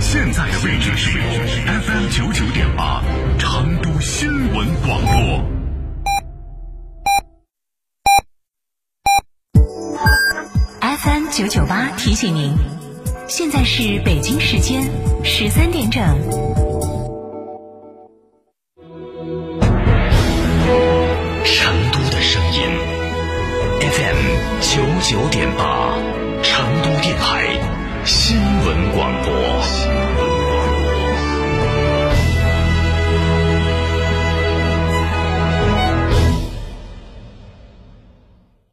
[0.00, 1.18] 现在的位置是
[1.66, 3.02] FM 九九点八，
[3.38, 5.44] 成都新闻广播。
[10.80, 12.56] FM 九九八提醒您，
[13.28, 14.82] 现在是北京时间
[15.22, 16.49] 十三点整。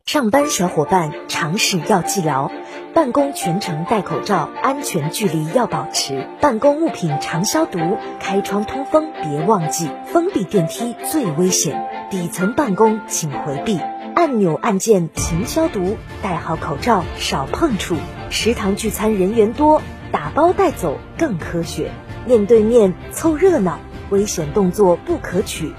[0.07, 2.49] 上班小伙伴常识要记牢，
[2.93, 13.81] 办公全程戴口罩，安全距离要保持，办公物品常消毒，开窗通风别忘记，封闭电梯最危险，底层办公请回避，
[14.15, 17.97] 按钮按键勤消毒，戴好口罩少碰触，
[18.29, 19.81] 食堂聚餐人员多，
[20.13, 21.91] 打包带走更科学，
[22.25, 23.77] 面对面凑热闹，
[24.09, 25.73] 危险动作不可取，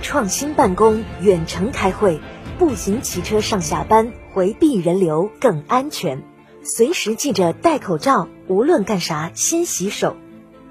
[0.00, 2.20] 创新办公，远程开会。
[2.54, 6.22] 步行、骑车上下班，回避人流更安全。
[6.62, 10.16] 随时记着戴口罩，无论干啥先洗手，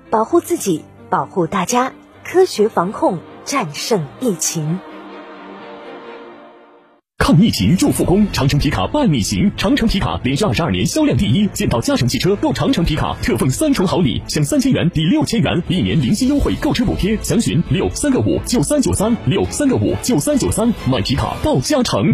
[0.10, 4.80] 保护自己，保护大家，科学防控，战胜疫情。
[7.24, 9.50] 抗疫情助复工，长城皮卡伴你行。
[9.56, 17.18] 长城皮卡连续二十二年销量第一，见到嘉诚汽车购长城皮卡特奉三重好礼，享三千元抵六千元，一年零息优惠购车补贴。
[17.24, 22.14] 详询六三个五九三九三六三个五九三九三，买皮卡到嘉诚。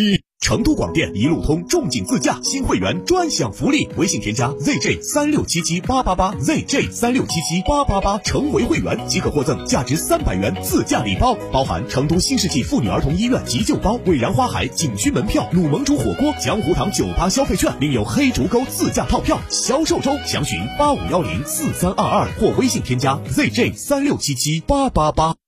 [0.41, 25.40] 成都广电一路通仲景自驾新会员专享福利，微信添加 zj 三六七七八八八 zj 三六七七八八八，成为会员即可获赠价值三百元自驾礼包，包含成都新世纪妇女儿童医院急救包、蔚然花海景区门票、努盟主火锅、江湖堂酒吧消费券，另有黑竹沟自驾套票销售中，详询八五幺零四三二二或微信添加 zj 三六七七八八八。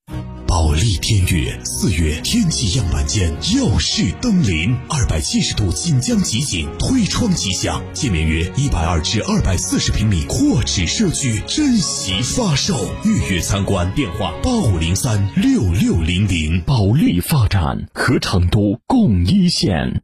[0.54, 16.60] 保利天悦四月天气样板间耀世登临，二百七十度锦江集锦推窗即享，建面约一百二至二百四十平米阔尺社区，珍惜发售，预约参观电话八五零三六六零零。
[16.60, 20.03] 保利发展和成都共一线。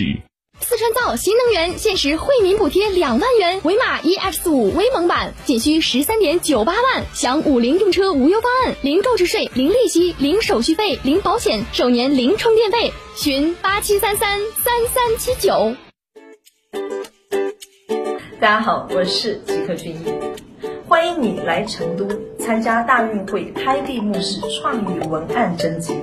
[0.63, 12.91] 四川造新能源限时惠民补贴两万元，威马 EX 五威猛版仅需十三点九八万，享五菱用车无忧方案，零购置税、零利息、零手续费、零保险，首年零充电费。
[13.15, 15.75] 询八七三三三三七九。
[18.39, 20.13] 大家好，我是吉克隽逸，
[20.87, 22.07] 欢迎你来成都
[22.39, 25.99] 参加大运会开闭幕式创意文案征集，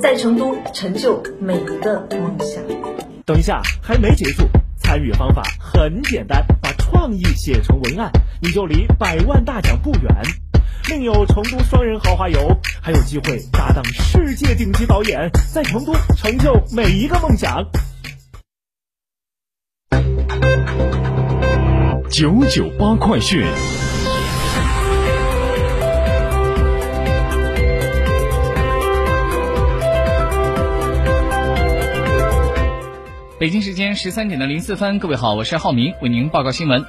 [0.00, 2.62] 在成都成就每一个梦想。
[3.24, 4.48] 等一下，还没结束。
[4.78, 8.10] 参与方法很简单，把创意写成文案，
[8.42, 10.14] 你就离百万大奖不远。
[10.88, 17.64] 另有成都双人豪华游，还有机会搭档世界顶级导演，在成都成就每一个梦想。
[22.10, 23.46] 九九八快讯。
[33.42, 36.84] 北京时间十三点的零四分，各位好，我是浩明，为您报告新闻。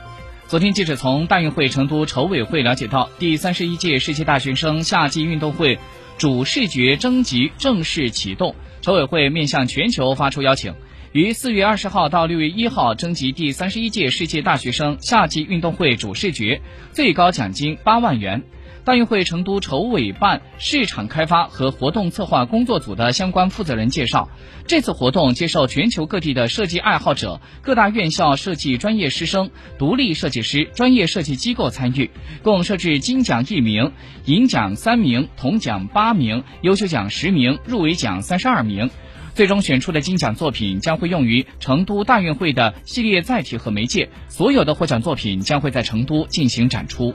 [0.45, 5.79] 昨天，记者从大运会成都筹委会了解到，第三十一届世界大学生夏季运动会
[6.19, 8.53] 主视觉征集正式启动，
[8.83, 10.75] 筹委会面向全球发出邀请，
[11.11, 16.61] 于四月二十号到六月一号征集第三十一届世界大学生夏季运动会主视觉，
[16.91, 18.43] 最高奖金八万元。
[18.85, 24.29] 大运会成都筹委办市场开发和活动策划工作组的相关负责人介绍，
[24.67, 33.93] 这次活动接受全球各地的设计爱好者、各大院校设计专业师生、独立设计师、专业设计机构参与，共设置金奖一名、
[34.25, 38.89] 银奖三名、铜奖八名、优秀奖十名、入围奖三十二名。
[39.33, 47.13] 最终选出的金奖作品将会用于成都大运会的系列载体和媒介，所有的获奖作品将会在成都进行展出。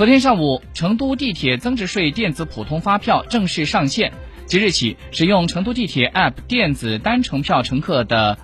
[0.00, 4.14] 昨天上午，成都地铁增值税电子普通发票正式上线，
[4.46, 8.38] 即日起，使用成都地铁 App 电子单程票乘客的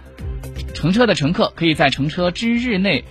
[0.75, 3.05] 乘车的乘客，可以在乘车之日内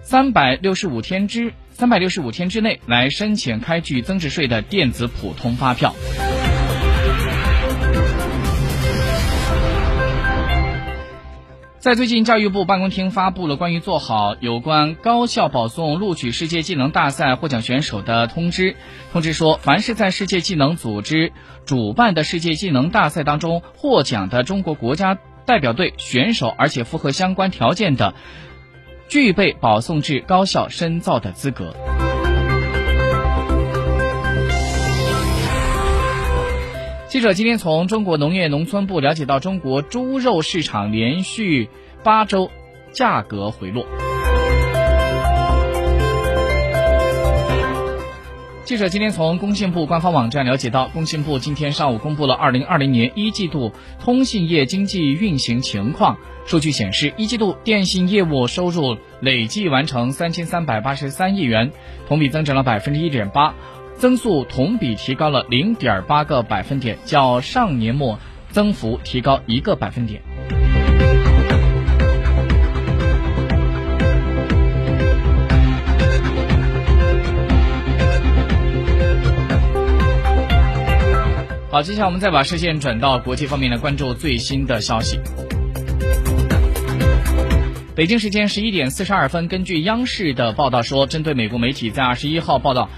[0.00, 5.92] 三百六十五天之三百六十五天之内来申请开具增值税的电子普通发票。
[11.82, 18.76] 在最近，教育部办公厅发布了关于做好有关高校保送录取世界技能大赛获奖选手的通知。
[19.12, 21.32] 通知说，凡是在世界技能组织
[21.66, 28.14] 主办的世界技能大赛当中获奖的中国国家代表队选手，而且符合相关条件的，
[29.08, 31.74] 具备保送至高校深造的资格。
[37.12, 41.68] 记者今天从中国农业农村部了解到，中国猪肉市场连续
[42.02, 42.50] 八周
[42.90, 43.86] 价格回落。
[48.64, 56.16] 记者今天从工信部官方网站了解到，工信部今天上午公布了二零二零年一季度通信业经济运行情况。
[56.46, 61.72] 数据显示，一季度电信业务收入累计完成三千三百八十三亿元，
[62.08, 63.54] 同比增长了百分之一点八。
[64.02, 68.18] 增速同比提高了零点八个百分点，较上年末
[68.50, 70.20] 增幅提高一个百分点。
[81.70, 85.20] 好，接下来我们再把视线转到国际方面来关注最新的消息。
[87.94, 92.90] 北京时间十一点四十二分，根据央视的报道说，针对美国媒体在二十一号报道。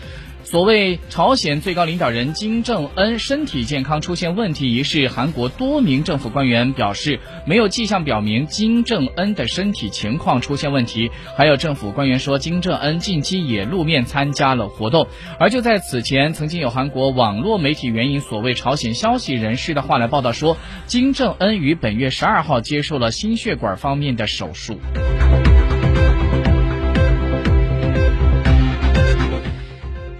[0.44, 11.10] 所谓朝鲜最高领导人金正恩身体健康出现问题一事，韩国多名政府官员表示没有迹象表明金正恩的身体情况出现问题。
[11.36, 15.08] 还有政府官员说，金正恩近期也露面参加了活动。
[15.40, 20.56] 而就在此前，曾经有韩国网络媒体援引所谓朝鲜消息人士的话来报道说，
[20.86, 24.78] 金正恩于本月十二号接受了心血管方面的手术。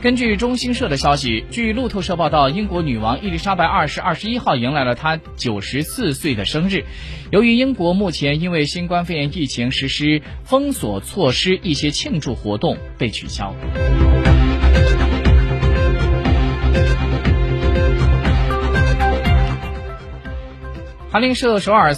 [0.05, 6.85] 根据中新社的消息，据路透社报道，英国女王伊丽莎白二世二十一号迎来了她九十四岁的生日。
[7.31, 13.55] 由于英国目前因为新冠肺炎疫情实施封锁措施，一些庆祝活动被取消。
[21.11, 21.97] 韩联社首尔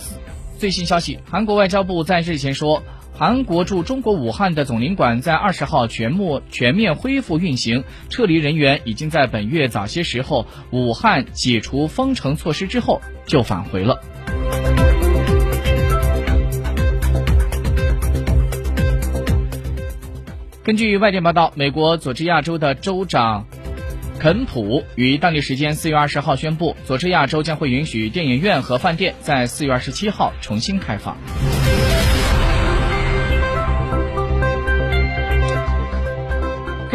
[0.59, 2.85] 最新消息，韩国外交部在日前说。
[3.19, 13.99] 韩国驻中国武汉的总领馆在二十号全部全面恢复运行，撤离人员已经在本月早些时候武汉解除封城措施之后就返回了。
[20.63, 23.47] 根据外电报道，美国佐治亚州的州长
[24.19, 31.17] 肯普于当地时间四月二十号宣布，佐治亚州将会允许电影院和饭店在四月二十七号重新开放。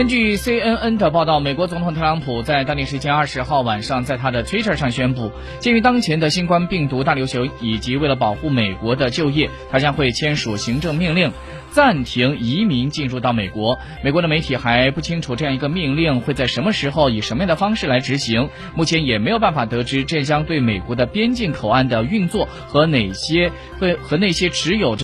[0.01, 11.31] 根据 CNN 的报道，美国总统特朗普在当地时间二十号晚上，在他的 Twitter 上宣布，鉴于当前的新冠病毒大流行，以及为了保护美国的就业，他将会签署行政命令，
[11.70, 13.77] 暂停移民进入到美国。
[14.03, 24.96] 美国的媒体还不清楚这样一个命令会在什么时候以什么样的方式来执行，目前也没有办法得知这将对美国的边境口岸的运作和哪些会和那些持有。